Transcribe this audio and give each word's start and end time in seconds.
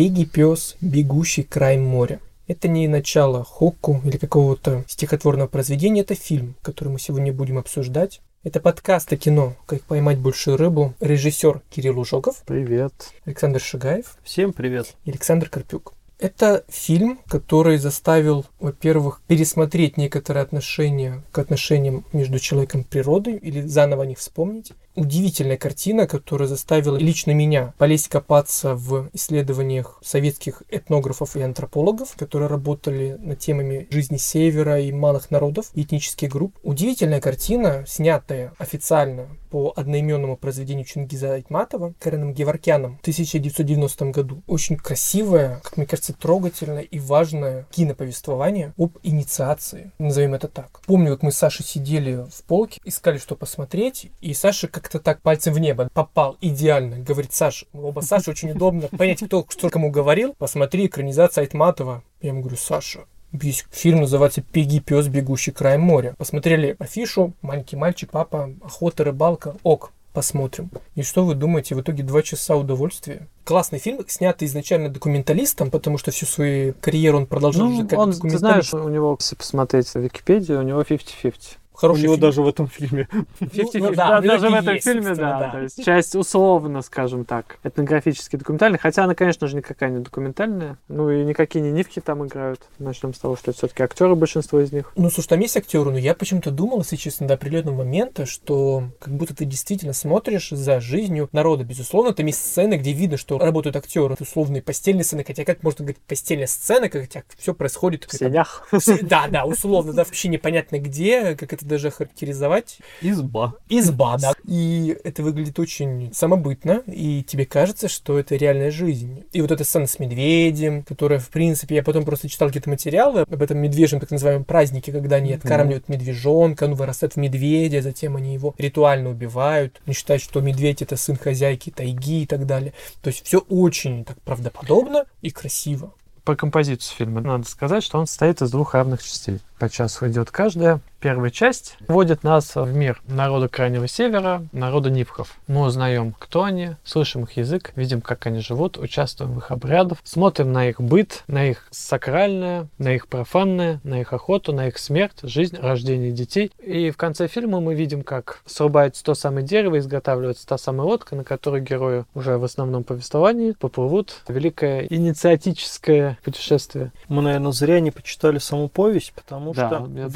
«Пеги 0.00 0.24
пес, 0.24 0.78
бегущий 0.80 1.42
край 1.42 1.76
моря». 1.76 2.20
Это 2.48 2.68
не 2.68 2.88
начало 2.88 3.44
хокку 3.44 4.00
или 4.02 4.16
какого-то 4.16 4.82
стихотворного 4.88 5.46
произведения, 5.46 6.00
это 6.00 6.14
фильм, 6.14 6.56
который 6.62 6.88
мы 6.88 6.98
сегодня 6.98 7.34
будем 7.34 7.58
обсуждать. 7.58 8.22
Это 8.42 8.60
подкаст 8.60 9.12
о 9.12 9.18
кино 9.18 9.56
«Как 9.66 9.82
поймать 9.82 10.18
большую 10.18 10.56
рыбу». 10.56 10.94
Режиссер 11.00 11.60
Кирилл 11.68 11.98
Ужогов. 11.98 12.42
Привет. 12.46 12.94
Александр 13.26 13.60
Шигаев. 13.60 14.16
Всем 14.24 14.54
привет. 14.54 14.96
И 15.04 15.10
Александр 15.10 15.50
Карпюк. 15.50 15.92
Это 16.18 16.64
фильм, 16.68 17.18
который 17.28 17.76
заставил, 17.76 18.46
во-первых, 18.58 19.20
пересмотреть 19.26 19.98
некоторые 19.98 20.42
отношения 20.42 21.22
к 21.30 21.38
отношениям 21.38 22.06
между 22.12 22.38
человеком 22.38 22.82
и 22.82 22.84
природой 22.84 23.36
или 23.36 23.62
заново 23.62 24.04
о 24.04 24.06
них 24.06 24.18
вспомнить. 24.18 24.72
Удивительная 25.00 25.56
картина, 25.56 26.06
которая 26.06 26.46
заставила 26.46 26.98
лично 26.98 27.30
меня 27.30 27.72
полезть 27.78 28.08
копаться 28.08 28.74
в 28.74 29.08
исследованиях 29.14 29.98
советских 30.04 30.62
этнографов 30.68 31.36
и 31.36 31.40
антропологов, 31.40 32.16
которые 32.18 32.48
работали 32.48 33.16
над 33.18 33.38
темами 33.38 33.88
жизни 33.90 34.18
Севера 34.18 34.78
и 34.78 34.92
малых 34.92 35.30
народов 35.30 35.70
этнических 35.74 36.28
групп. 36.28 36.54
Удивительная 36.62 37.22
картина, 37.22 37.82
снятая 37.86 38.52
официально 38.58 39.28
по 39.50 39.72
одноименному 39.74 40.36
произведению 40.36 40.84
Чингиза 40.84 41.32
Айтматова 41.32 41.94
Кареном 41.98 42.34
Геворкяном 42.34 42.98
в 42.98 43.00
1990 43.00 44.04
году. 44.10 44.42
Очень 44.46 44.76
красивое, 44.76 45.60
как 45.62 45.78
мне 45.78 45.86
кажется, 45.86 46.12
трогательное 46.12 46.82
и 46.82 46.98
важное 46.98 47.66
киноповествование 47.70 48.74
об 48.76 48.98
инициации, 49.02 49.92
назовем 49.98 50.34
это 50.34 50.48
так. 50.48 50.80
Помню, 50.86 51.12
как 51.12 51.22
мы 51.22 51.32
с 51.32 51.38
Сашей 51.38 51.64
сидели 51.64 52.26
в 52.30 52.44
полке, 52.44 52.80
искали, 52.84 53.16
что 53.16 53.34
посмотреть, 53.34 54.10
и 54.20 54.34
Саша 54.34 54.68
как-то 54.90 54.98
так 54.98 55.22
пальцем 55.22 55.54
в 55.54 55.60
небо 55.60 55.88
попал 55.94 56.36
идеально. 56.40 56.98
Говорит, 56.98 57.32
Саша, 57.32 57.66
оба 57.72 58.00
Саши 58.00 58.30
очень 58.30 58.50
удобно 58.50 58.88
понять, 58.88 59.24
кто 59.24 59.46
что 59.48 59.70
кому 59.70 59.90
говорил. 59.90 60.34
Посмотри, 60.36 60.86
экранизация 60.86 61.42
Айтматова. 61.42 62.02
Я 62.20 62.30
ему 62.30 62.40
говорю, 62.40 62.56
Саша, 62.56 63.00
Весь 63.32 63.64
фильм 63.70 64.00
называется 64.00 64.42
«Пеги, 64.42 64.80
пес, 64.80 65.06
бегущий 65.06 65.52
край 65.52 65.78
моря». 65.78 66.16
Посмотрели 66.18 66.74
афишу, 66.80 67.32
маленький 67.42 67.76
мальчик, 67.76 68.10
папа, 68.10 68.50
охота, 68.60 69.04
рыбалка, 69.04 69.54
ок, 69.62 69.92
посмотрим. 70.12 70.68
И 70.96 71.04
что 71.04 71.24
вы 71.24 71.36
думаете, 71.36 71.76
в 71.76 71.80
итоге 71.80 72.02
два 72.02 72.22
часа 72.22 72.56
удовольствия? 72.56 73.28
Классный 73.44 73.78
фильм, 73.78 74.04
снятый 74.08 74.48
изначально 74.48 74.88
документалистом, 74.88 75.70
потому 75.70 75.96
что 75.96 76.10
всю 76.10 76.26
свою 76.26 76.74
карьеру 76.80 77.18
он 77.18 77.26
продолжил 77.26 77.68
ну, 77.68 77.86
как 77.86 78.00
он, 78.00 78.12
Ты 78.12 78.36
знаешь, 78.36 78.74
у 78.74 78.88
него, 78.88 79.16
если 79.20 79.36
посмотреть 79.36 79.86
в 79.86 80.00
Википедии, 80.00 80.54
у 80.54 80.62
него 80.62 80.82
50-50. 80.82 81.58
Хороший 81.80 82.00
У 82.00 82.02
него 82.02 82.14
фильм. 82.14 82.20
даже 82.20 82.42
в 82.42 82.48
этом 82.48 82.68
фильме. 82.68 83.08
50-50. 83.40 83.68
Ну, 83.74 83.94
Да, 83.94 84.20
да, 84.20 84.20
даже 84.20 84.50
в 84.50 84.54
этом 84.54 84.74
есть, 84.74 84.86
фильме, 84.86 85.14
да. 85.14 85.38
да. 85.38 85.50
То 85.50 85.60
есть 85.60 85.82
часть 85.82 86.14
условно, 86.14 86.82
скажем 86.82 87.24
так, 87.24 87.58
этнографически 87.64 88.36
документальная, 88.36 88.78
хотя 88.78 89.04
она, 89.04 89.14
конечно 89.14 89.46
же, 89.48 89.56
никакая 89.56 89.88
не 89.88 90.00
документальная. 90.00 90.76
Ну 90.88 91.10
и 91.10 91.24
никакие 91.24 91.62
не 91.62 91.72
нивки 91.72 92.00
там 92.00 92.26
играют. 92.26 92.60
Начнем 92.78 93.14
с 93.14 93.18
того, 93.18 93.34
что 93.36 93.50
это 93.50 93.58
все-таки 93.58 93.82
актеры, 93.82 94.14
большинство 94.14 94.60
из 94.60 94.72
них. 94.72 94.92
Ну, 94.94 95.08
слушай, 95.08 95.28
там 95.28 95.40
есть 95.40 95.56
актеры, 95.56 95.90
но 95.90 95.96
я 95.96 96.14
почему-то 96.14 96.50
думал, 96.50 96.80
если 96.80 96.96
честно, 96.96 97.26
до 97.26 97.34
определенного 97.34 97.76
момента, 97.76 98.26
что 98.26 98.84
как 98.98 99.14
будто 99.14 99.34
ты 99.34 99.46
действительно 99.46 99.94
смотришь 99.94 100.50
за 100.50 100.80
жизнью 100.80 101.30
народа. 101.32 101.64
Безусловно, 101.64 102.12
там 102.12 102.26
есть 102.26 102.44
сцены, 102.44 102.74
где 102.74 102.92
видно, 102.92 103.16
что 103.16 103.38
работают 103.38 103.76
актеры, 103.76 104.16
условные 104.20 104.60
постельные 104.60 105.04
сцены, 105.04 105.24
хотя 105.26 105.44
как 105.46 105.62
можно 105.62 105.86
говорить 105.86 106.02
постельная 106.06 106.46
сцена, 106.46 106.90
хотя 106.90 107.22
все 107.38 107.54
происходит... 107.54 108.04
В 108.04 108.12
сенях. 108.14 108.68
Да, 109.02 109.28
да, 109.28 109.44
условно, 109.46 109.92
да, 109.92 110.04
вообще 110.04 110.28
непонятно 110.28 110.78
где, 110.78 111.34
как 111.34 111.52
это 111.52 111.69
даже 111.70 111.90
характеризовать. 111.90 112.78
Изба. 113.00 113.54
Изба, 113.68 114.18
да. 114.18 114.32
И 114.46 114.96
это 115.04 115.22
выглядит 115.22 115.58
очень 115.58 116.12
самобытно, 116.12 116.82
и 116.86 117.22
тебе 117.22 117.46
кажется, 117.46 117.88
что 117.88 118.18
это 118.18 118.36
реальная 118.36 118.70
жизнь. 118.70 119.24
И 119.32 119.40
вот 119.40 119.50
эта 119.50 119.64
сцена 119.64 119.86
с 119.86 119.98
медведем, 119.98 120.82
которая, 120.82 121.18
в 121.18 121.28
принципе, 121.30 121.76
я 121.76 121.82
потом 121.82 122.04
просто 122.04 122.28
читал 122.28 122.48
какие-то 122.48 122.68
материалы 122.68 123.22
об 123.22 123.42
этом 123.42 123.58
медвежьем, 123.58 124.00
так 124.00 124.10
называемом 124.10 124.44
празднике, 124.44 124.92
когда 124.92 125.16
они 125.16 125.32
откармливают 125.32 125.88
медвежонка, 125.88 126.64
он 126.64 126.74
вырастает 126.74 127.14
в 127.14 127.16
медведя, 127.16 127.80
затем 127.80 128.16
они 128.16 128.34
его 128.34 128.54
ритуально 128.58 129.10
убивают. 129.10 129.80
Они 129.86 129.94
считают, 129.94 130.22
что 130.22 130.40
медведь 130.40 130.82
это 130.82 130.96
сын 130.96 131.16
хозяйки 131.16 131.70
тайги 131.70 132.22
и 132.22 132.26
так 132.26 132.46
далее. 132.46 132.72
То 133.02 133.08
есть 133.08 133.24
все 133.24 133.38
очень 133.48 134.04
так 134.04 134.20
правдоподобно 134.22 135.04
и 135.22 135.30
красиво. 135.30 135.94
По 136.24 136.36
композицию 136.36 136.96
фильма 136.96 137.20
надо 137.22 137.48
сказать, 137.48 137.82
что 137.82 137.98
он 137.98 138.06
состоит 138.06 138.42
из 138.42 138.50
двух 138.50 138.74
равных 138.74 139.02
частей. 139.02 139.40
По 139.58 139.68
часу 139.68 140.08
идет 140.08 140.30
каждая. 140.30 140.80
Первая 141.00 141.30
часть 141.30 141.78
вводит 141.88 142.24
нас 142.24 142.54
в 142.54 142.74
мир 142.74 143.00
народа 143.08 143.48
Крайнего 143.48 143.88
Севера, 143.88 144.46
народа 144.52 144.90
Нивхов. 144.90 145.34
Мы 145.46 145.62
узнаем, 145.62 146.14
кто 146.18 146.42
они, 146.42 146.72
слышим 146.84 147.24
их 147.24 147.38
язык, 147.38 147.72
видим, 147.74 148.02
как 148.02 148.26
они 148.26 148.40
живут, 148.40 148.76
участвуем 148.76 149.32
в 149.32 149.38
их 149.38 149.50
обрядах, 149.50 149.96
смотрим 150.04 150.52
на 150.52 150.68
их 150.68 150.78
быт, 150.78 151.24
на 151.26 151.48
их 151.48 151.66
сакральное, 151.70 152.66
на 152.76 152.94
их 152.94 153.08
профанное, 153.08 153.80
на 153.82 154.02
их 154.02 154.12
охоту, 154.12 154.52
на 154.52 154.68
их 154.68 154.76
смерть, 154.76 155.20
жизнь, 155.22 155.56
рождение 155.58 156.12
детей. 156.12 156.52
И 156.58 156.90
в 156.90 156.98
конце 156.98 157.28
фильма 157.28 157.60
мы 157.60 157.74
видим, 157.74 158.02
как 158.02 158.42
срубается 158.44 159.02
то 159.02 159.14
самое 159.14 159.46
дерево, 159.46 159.78
изготавливается 159.78 160.46
та 160.46 160.58
самая 160.58 160.86
лодка, 160.86 161.16
на 161.16 161.24
которой 161.24 161.62
герои 161.62 162.04
уже 162.14 162.36
в 162.36 162.44
основном 162.44 162.84
повествовании 162.84 163.52
поплывут 163.52 164.20
великое 164.28 164.82
инициатическое 164.90 166.18
путешествие. 166.22 166.92
Мы, 167.08 167.22
наверное, 167.22 167.52
зря 167.52 167.80
не 167.80 167.90
почитали 167.90 168.36
саму 168.36 168.68
повесть, 168.68 169.14
потому 169.14 169.54
Да, 169.54 169.66
что, 169.66 169.88
я 169.96 170.08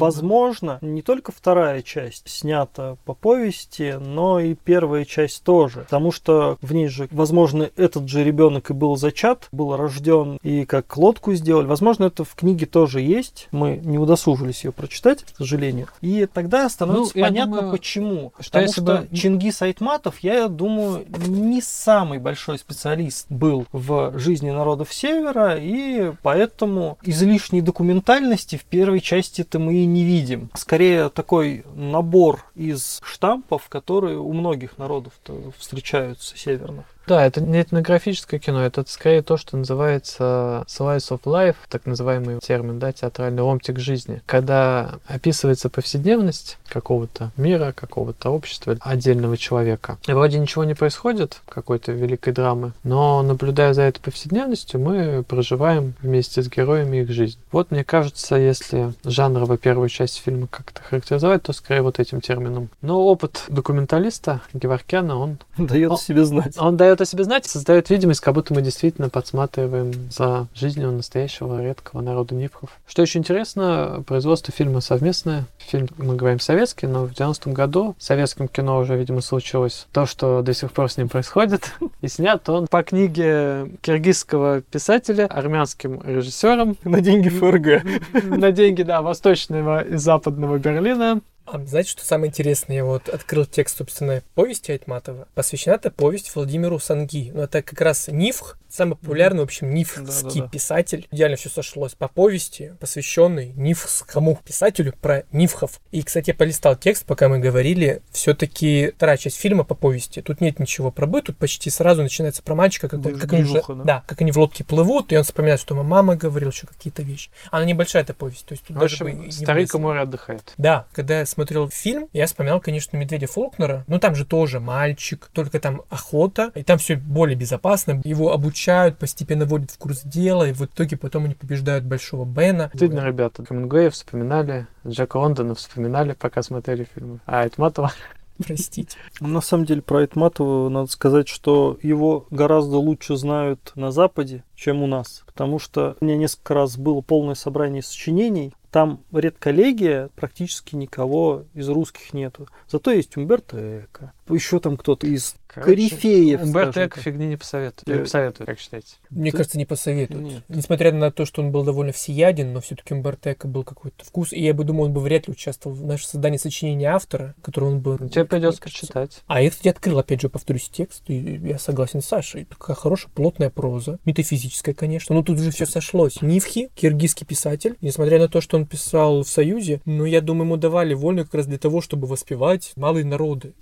не 0.81 1.01
только 1.01 1.31
вторая 1.31 1.81
часть 1.81 2.27
снята 2.29 2.97
по 3.05 3.13
повести, 3.13 3.95
но 3.99 4.39
и 4.39 4.53
первая 4.55 5.05
часть 5.05 5.43
тоже. 5.43 5.81
Потому 5.81 6.11
что 6.11 6.57
в 6.61 6.73
ней 6.73 6.87
же, 6.87 7.07
возможно, 7.11 7.69
этот 7.75 8.07
же 8.07 8.23
ребенок 8.23 8.69
и 8.69 8.73
был 8.73 8.95
зачат, 8.97 9.47
был 9.51 9.75
рожден 9.75 10.37
и 10.43 10.65
как 10.65 10.95
лодку 10.97 11.33
сделали. 11.33 11.65
Возможно, 11.65 12.05
это 12.05 12.23
в 12.23 12.35
книге 12.35 12.65
тоже 12.65 13.01
есть. 13.01 13.47
Мы 13.51 13.77
не 13.83 13.97
удосужились 13.97 14.63
ее 14.63 14.71
прочитать, 14.71 15.23
к 15.23 15.37
сожалению. 15.37 15.87
И 16.01 16.25
тогда 16.31 16.69
становится 16.69 17.17
Ну, 17.17 17.21
понятно, 17.23 17.55
думаю, 17.57 17.71
почему. 17.71 18.33
что 18.39 18.51
Потому 18.51 18.71
что 18.71 18.81
бы- 18.81 19.07
Чингис 19.15 19.61
Айтматов, 19.61 20.19
я 20.19 20.47
думаю, 20.47 21.05
не 21.27 21.61
самый 21.61 22.19
большой 22.19 22.57
специалист 22.59 23.25
был 23.29 23.65
в 23.71 24.17
жизни 24.17 24.51
народов 24.51 24.93
Севера, 24.93 25.55
и 25.57 26.11
поэтому 26.21 26.97
излишней 27.03 27.61
документальности 27.61 28.57
в 28.57 28.63
первой 28.63 28.99
части-то 29.01 29.59
мы 29.59 29.75
и 29.75 29.85
не 29.85 30.03
видим. 30.03 30.49
Скорее, 30.65 31.09
такой 31.09 31.63
набор 31.75 32.43
из 32.55 32.99
штампов, 33.03 33.69
которые 33.69 34.17
у 34.17 34.33
многих 34.33 34.79
народов 34.79 35.13
встречаются 35.59 36.35
северных. 36.35 36.87
Да, 37.07 37.25
это 37.25 37.41
не 37.41 37.61
этнографическое 37.61 38.39
кино, 38.39 38.65
это 38.65 38.83
скорее 38.87 39.21
то, 39.21 39.37
что 39.37 39.57
называется 39.57 40.65
slice 40.67 41.09
of 41.09 41.21
life, 41.23 41.55
так 41.69 41.85
называемый 41.85 42.39
термин, 42.39 42.79
да, 42.79 42.91
театральный 42.91 43.43
ломтик 43.43 43.79
жизни, 43.79 44.21
когда 44.25 44.95
описывается 45.07 45.69
повседневность 45.69 46.57
какого-то 46.67 47.31
мира, 47.37 47.73
какого-то 47.75 48.29
общества, 48.29 48.77
отдельного 48.81 49.37
человека. 49.37 49.97
И 50.07 50.13
вроде 50.13 50.39
ничего 50.39 50.63
не 50.63 50.73
происходит, 50.73 51.41
какой-то 51.47 51.91
великой 51.91 52.33
драмы, 52.33 52.73
но 52.83 53.21
наблюдая 53.21 53.73
за 53.73 53.83
этой 53.83 53.99
повседневностью, 54.01 54.79
мы 54.79 55.23
проживаем 55.23 55.93
вместе 56.01 56.41
с 56.41 56.49
героями 56.49 56.97
их 56.97 57.09
жизнь. 57.11 57.37
Вот 57.51 57.71
мне 57.71 57.83
кажется, 57.83 58.35
если 58.35 58.93
жанрово 59.03 59.57
первую 59.57 59.89
часть 59.89 60.17
фильма 60.17 60.47
как-то 60.47 60.81
характеризовать, 60.81 61.43
то 61.43 61.53
скорее 61.53 61.81
вот 61.81 61.99
этим 61.99 62.21
термином. 62.21 62.69
Но 62.81 63.05
опыт 63.05 63.43
документалиста 63.47 64.41
Геворкяна, 64.53 65.17
он 65.17 65.37
Дает 65.57 65.91
о 65.91 65.93
О, 65.95 65.97
себе 65.97 66.25
знать. 66.25 66.57
он 66.57 66.77
дает 66.77 66.94
о 67.01 67.05
себе 67.05 67.23
знать, 67.23 67.45
создает 67.45 67.89
видимость, 67.89 68.21
как 68.21 68.33
будто 68.33 68.53
мы 68.53 68.61
действительно 68.61 69.09
подсматриваем 69.09 69.93
за 70.11 70.47
жизнью 70.53 70.91
настоящего 70.91 71.61
редкого 71.61 72.01
народа 72.01 72.35
Нивхов. 72.35 72.69
Что 72.87 73.01
еще 73.01 73.19
интересно, 73.19 74.03
производство 74.07 74.53
фильма 74.53 74.81
совместное. 74.81 75.45
Фильм, 75.57 75.87
мы 75.97 76.15
говорим 76.15 76.39
советский, 76.39 76.87
но 76.87 77.05
в 77.05 77.11
90-м 77.11 77.53
году 77.53 77.95
советским 77.99 78.47
кино 78.47 78.77
уже, 78.77 78.97
видимо, 78.97 79.21
случилось 79.21 79.87
то, 79.91 80.05
что 80.05 80.41
до 80.41 80.53
сих 80.53 80.71
пор 80.71 80.91
с 80.91 80.97
ним 80.97 81.09
происходит. 81.09 81.71
И 82.01 82.07
снят 82.07 82.47
он 82.49 82.67
по 82.67 82.83
книге 82.83 83.71
киргизского 83.81 84.61
писателя, 84.61 85.25
армянским 85.25 86.01
режиссером 86.03 86.77
На 86.83 87.01
деньги 87.01 87.29
ФРГ. 87.29 87.83
на 88.23 88.51
деньги, 88.51 88.83
да, 88.83 89.01
восточного 89.01 89.83
и 89.83 89.97
западного 89.97 90.57
Берлина. 90.57 91.21
А 91.45 91.63
знаете, 91.65 91.91
что 91.91 92.03
самое 92.05 92.29
интересное? 92.29 92.77
Я 92.77 92.85
вот 92.85 93.07
открыл 93.09 93.45
текст, 93.45 93.77
собственно, 93.77 94.21
повести 94.33 94.71
Айтматова. 94.71 95.27
Посвящена 95.35 95.75
эта 95.75 95.91
повесть 95.91 96.33
Владимиру 96.35 96.79
Санги. 96.79 97.31
Ну, 97.33 97.41
это 97.43 97.61
как 97.61 97.79
раз 97.81 98.07
Нифх, 98.07 98.57
самый 98.69 98.95
популярный, 98.97 99.39
в 99.41 99.43
общем, 99.43 99.73
нифхский 99.73 100.03
Да-да-да. 100.05 100.47
писатель. 100.49 101.07
Идеально 101.11 101.37
все 101.37 101.49
сошлось 101.49 101.93
по 101.93 102.07
повести, 102.07 102.73
посвященной 102.79 103.53
нифхскому 103.55 104.39
писателю 104.43 104.93
про 105.01 105.23
нифхов. 105.31 105.79
И, 105.91 106.01
кстати, 106.03 106.31
я 106.31 106.33
полистал 106.35 106.75
текст, 106.75 107.05
пока 107.05 107.29
мы 107.29 107.39
говорили. 107.39 108.01
Все-таки 108.11 108.91
вторая 108.97 109.17
часть 109.17 109.37
фильма 109.37 109.63
по 109.63 109.75
повести. 109.75 110.21
Тут 110.21 110.41
нет 110.41 110.59
ничего 110.59 110.91
про 110.91 111.05
быт, 111.05 111.25
тут 111.25 111.37
почти 111.37 111.69
сразу 111.69 112.01
начинается 112.01 112.41
про 112.43 112.55
мальчика, 112.55 112.89
как, 112.89 112.99
Движ- 112.99 113.19
как 113.19 113.33
они 113.33 113.43
уже, 113.43 113.63
да? 113.67 113.73
да, 113.83 114.03
как 114.07 114.21
они 114.21 114.31
в 114.31 114.37
лодке 114.37 114.63
плывут, 114.63 115.13
и 115.13 115.17
он 115.17 115.23
вспоминает, 115.23 115.59
что 115.61 115.75
мама 115.75 116.15
говорила, 116.15 116.51
еще 116.51 116.67
какие-то 116.67 117.01
вещи. 117.03 117.29
Она 117.51 117.65
небольшая 117.65 118.03
эта 118.03 118.13
повесть, 118.13 118.45
то 118.45 118.53
есть 118.53 118.63
тут 118.65 118.75
В 118.75 118.79
даже 118.79 118.95
общем, 118.95 119.05
бы 119.05 119.11
и 119.11 119.15
не 119.27 119.31
старик 119.31 119.69
влез. 119.71 119.75
у 119.75 119.79
моря 119.79 120.01
отдыхает. 120.01 120.53
Да, 120.57 120.85
когда 120.93 121.25
смотрел 121.35 121.69
фильм, 121.69 122.07
я 122.13 122.25
вспоминал, 122.25 122.59
конечно, 122.59 122.97
Медведя 122.97 123.27
Фолкнера. 123.27 123.83
Но 123.87 123.99
там 123.99 124.15
же 124.15 124.25
тоже 124.25 124.59
мальчик, 124.59 125.29
только 125.33 125.59
там 125.59 125.83
охота. 125.89 126.51
И 126.55 126.63
там 126.63 126.77
все 126.77 126.95
более 126.95 127.35
безопасно. 127.35 128.01
Его 128.03 128.31
обучают, 128.31 128.97
постепенно 128.97 129.45
вводят 129.45 129.71
в 129.71 129.77
курс 129.77 130.01
дела. 130.03 130.47
И 130.47 130.53
в 130.53 130.61
итоге 130.61 130.97
потом 130.97 131.25
они 131.25 131.35
побеждают 131.35 131.83
Большого 131.83 132.25
Бена. 132.25 132.71
Стыдно, 132.73 133.05
ребята. 133.05 133.43
Камингуэя 133.43 133.89
вспоминали, 133.89 134.67
Джека 134.87 135.17
Лондона 135.17 135.55
вспоминали, 135.55 136.13
пока 136.13 136.41
смотрели 136.41 136.87
фильмы. 136.95 137.19
А 137.25 137.41
Айтматова 137.41 137.91
Простите. 138.37 138.97
На 139.19 139.41
самом 139.41 139.65
деле 139.65 139.81
про 139.81 139.99
Айтматова 139.99 140.69
надо 140.69 140.91
сказать, 140.91 141.27
что 141.27 141.77
его 141.81 142.27
гораздо 142.31 142.77
лучше 142.77 143.15
знают 143.15 143.71
на 143.75 143.91
Западе, 143.91 144.43
чем 144.55 144.83
у 144.83 144.87
нас. 144.87 145.23
Потому 145.25 145.59
что 145.59 145.95
у 145.99 146.05
меня 146.05 146.17
несколько 146.17 146.53
раз 146.53 146.77
было 146.77 147.01
полное 147.01 147.35
собрание 147.35 147.81
сочинений. 147.81 148.53
Там 148.75 149.05
редколлегия, 149.13 150.09
практически 150.17 150.75
никого 150.75 151.45
из 151.53 151.69
русских 151.69 152.11
нету. 152.11 152.49
Зато 152.67 152.91
есть 152.91 153.15
Умберто 153.15 153.85
Эко. 153.85 154.11
Еще 154.29 154.59
там 154.59 154.77
кто-то 154.77 155.05
из 155.07 155.35
корифеев. 155.47 156.41
Умберто 156.41 156.85
Эко 156.85 156.99
фигни 156.99 157.27
не 157.27 157.37
посоветую. 157.37 157.83
Или 157.87 158.01
Э, 158.01 158.03
посоветую, 158.03 158.47
как 158.47 158.59
считаете? 158.59 158.95
Мне 159.09 159.31
Ты- 159.31 159.37
кажется, 159.37 159.57
не 159.57 159.65
посоветуют. 159.65 160.23
Нет. 160.23 160.43
Несмотря 160.49 160.91
на 160.91 161.11
то, 161.11 161.25
что 161.25 161.41
он 161.41 161.51
был 161.51 161.63
довольно 161.63 161.91
всеяден, 161.93 162.51
но 162.51 162.59
все-таки 162.61 162.93
у 162.93 163.01
Бартека 163.01 163.47
был 163.47 163.63
какой-то 163.63 164.03
вкус. 164.03 164.33
И 164.33 164.41
я 164.41 164.53
бы 164.53 164.63
думал, 164.63 164.85
он 164.85 164.93
бы 164.93 164.99
вряд 165.01 165.27
ли 165.27 165.31
участвовал 165.33 165.75
в 165.75 165.83
нашем 165.85 166.07
создании 166.07 166.37
сочинения 166.37 166.87
автора, 166.89 167.35
который 167.41 167.69
он 167.69 167.79
был. 167.79 167.97
Тебе 168.09 168.25
придется 168.25 168.61
почитать. 168.61 169.21
А 169.27 169.41
я, 169.41 169.49
кстати, 169.49 169.69
открыл, 169.69 169.99
опять 169.99 170.21
же, 170.21 170.29
повторюсь, 170.29 170.69
текст, 170.69 171.03
и 171.07 171.15
я 171.17 171.57
согласен 171.59 172.01
с 172.01 172.05
Сашей. 172.05 172.45
Такая 172.45 172.75
хорошая, 172.75 173.11
плотная 173.13 173.49
проза, 173.49 173.99
метафизическая, 174.05 174.75
конечно. 174.75 175.15
Но 175.15 175.23
тут 175.23 175.39
уже 175.39 175.51
все 175.51 175.65
сошлось. 175.65 176.21
Нивхи, 176.21 176.69
киргизский 176.75 177.25
писатель, 177.25 177.75
несмотря 177.81 178.19
на 178.19 178.27
то, 178.27 178.41
что 178.41 178.57
он 178.57 178.65
писал 178.65 179.23
в 179.23 179.29
Союзе, 179.29 179.81
но 179.85 180.05
я 180.05 180.21
думаю, 180.21 180.45
ему 180.45 180.57
давали 180.57 180.93
вольную 180.93 181.25
как 181.25 181.35
раз 181.35 181.47
для 181.47 181.57
того, 181.57 181.81
чтобы 181.81 182.07
воспевать 182.07 182.73
малые 182.75 183.05
народы. 183.05 183.53